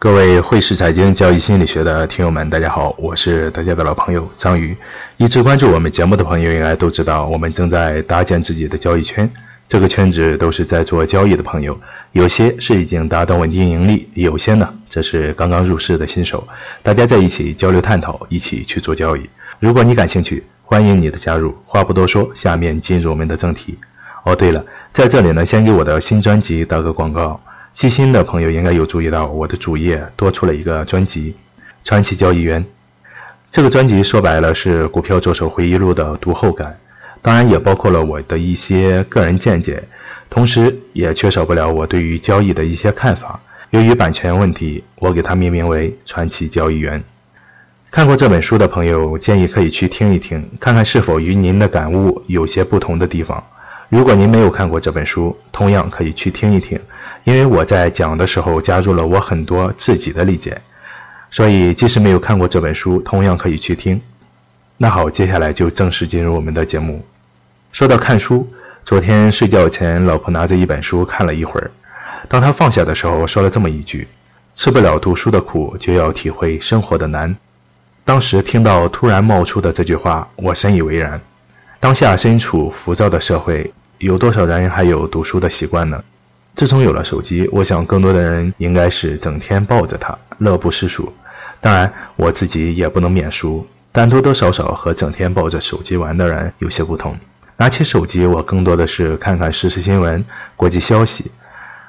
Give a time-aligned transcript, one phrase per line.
[0.00, 4.74] 各位汇市财经交易心理学的听友们，大家好，我是大家的老朋友张宇。
[5.18, 9.30] 一直关注我们节目的朋友应该都知道，我们正在搭建自己的交易圈。
[9.68, 11.78] 这个圈子都是在做交易的朋友，
[12.12, 16.48] 有些是已经达到稳定盈利，有些呢则是刚刚入市的新手。
[16.82, 19.28] 大家在一起交流探讨，一起去做交易。
[19.58, 21.54] 如果你感兴趣，欢迎你的加入。
[21.66, 23.78] 话不多说，下面进入我们的正题。
[24.24, 27.38] 哦，对了，在这里呢，先给我的新专辑打个广告。
[27.72, 31.36] 细心的朋友应该有注意到，我的主页多出了一个专辑
[31.84, 32.64] 《传奇交易员》。
[33.48, 36.76] 这个专辑说白了是股票作手回忆录的读后感，
[37.22, 39.84] 当然也包括了我的一些个人见解，
[40.28, 43.40] 同时也缺少不了我对于交易的一些看法。
[43.70, 46.98] 由于版权问题，我给它命名为《传奇交易员》。
[47.92, 53.44] 看过这本书的朋友，建议可以去听一听，看看是否与您的感悟有些不同的地方。
[53.88, 56.78] 如果您没有看过这本书，同样可以去听一听，
[57.24, 60.62] 因为我在讲的时候加入了我很多自己的理解，
[61.30, 64.00] 所以即使没有看过这本书，同样可以去听。
[64.78, 67.04] 那好，接下来就正式进入我们的节目。
[67.72, 68.48] 说到看书，
[68.84, 71.70] 昨天睡觉前，老婆拿着一本书看了一会儿，
[72.28, 74.08] 当她放下的时候，说了这么一句
[74.56, 77.36] ：“吃不了读书的苦，就要体会生活的难。”
[78.04, 81.20] 当时听到突然冒出的这句话，我深以为然。
[81.78, 83.72] 当下身处浮躁的社会。
[84.00, 86.02] 有多少人还有读书的习惯呢？
[86.54, 91.12] 自从有了手机，我想更多的人应该是整天抱着它，乐不思蜀。
[91.60, 97.18] 当然，我自己也不能免俗，但多多少少和整天抱着手机玩的人有些不同。
[97.56, 100.24] 拿起手机，我更多的是看看时事新闻、
[100.56, 101.30] 国际消息，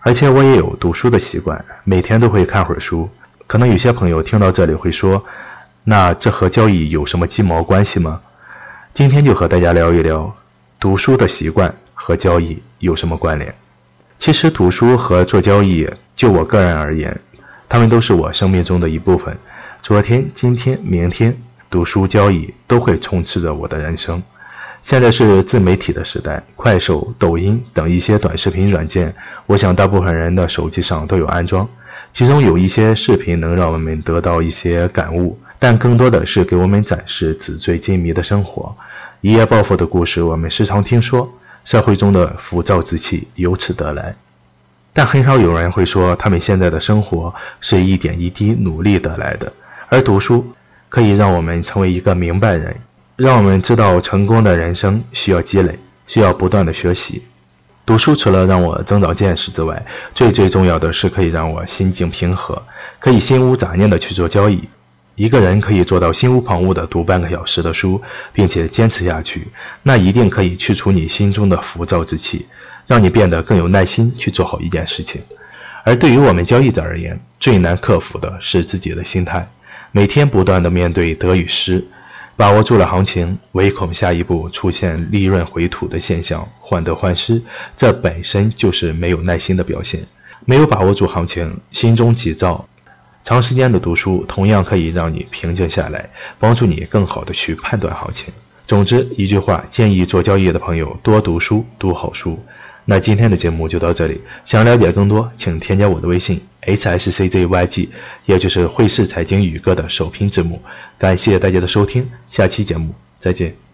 [0.00, 3.08] 而且我也有读书的习惯，每天都会看会儿书。
[3.46, 5.24] 可能有些朋友听到这里会说
[5.84, 8.20] ：“那这和交易有什么鸡毛关系吗？”
[8.92, 10.34] 今天就和大家聊一聊
[10.80, 11.74] 读书的习惯。
[11.98, 13.52] 和交易有什么关联？
[14.18, 15.86] 其实读书和做交易，
[16.16, 17.20] 就我个人而言，
[17.68, 19.36] 他们都是我生命中的一部分。
[19.82, 21.36] 昨天、今天、明天，
[21.70, 24.22] 读书、交易都会充斥着我的人生。
[24.82, 29.14] 现在是自媒体的时代，快手、抖音等一些短视频软件，
[29.46, 31.68] 我想大部分人的手机上都有安装。
[32.12, 38.76] 其中有一些视频能让我们得到一些感悟，但更多的是给我们展示纸醉金迷的生活。
[39.20, 41.38] 一夜暴富的故事，我们时常听说。
[41.66, 44.14] 社会中的浮躁之气由此得来，
[44.92, 49.52] 但很少有人会说他们现在的生活是一点一滴努力得来的。
[49.88, 50.54] 而读书
[50.88, 52.76] 可以让我们成为一个明白人，
[53.16, 55.76] 让我们知道成功的人生需要积累，
[56.06, 57.24] 需要不断的学习。
[57.84, 59.84] 读书除了让我增长见识之外，
[60.14, 62.62] 最最重要的是可以让我心境平和，
[63.00, 64.68] 可以心无杂念的去做交易。
[65.16, 68.02] 一个人可以做到心无旁骛地读半个小时的书，
[68.34, 69.48] 并且坚持下去，
[69.82, 72.46] 那一定可以去除你心中的浮躁之气，
[72.86, 75.22] 让你变得更有耐心去做好一件事情。
[75.84, 79.48] 而对于我们交易者而言，最难克服的是自己的心态，
[79.90, 81.86] 每天不断地面对得与失，
[82.36, 87.40] 把握住了行情，唯恐下一步出现利润回吐的现象，患得患失，
[87.74, 90.02] 这本身就是没有耐心的表现。
[90.44, 92.68] 没有把握住行情，心中急躁。
[93.26, 98.32] 长时间的读书同样可以让你平静下来，帮助你更好的去判断行情。
[98.68, 102.38] 总之一句话，建议做交易的朋友多读书，读好书。
[102.84, 107.90] 那今天的节目就到这里，想了解更多，请添加我的微信 h s c z y g，
[108.26, 110.62] 也就是汇市财经宇哥的首拼字母。
[110.96, 113.65] 感谢大家的收听，下期节目再见。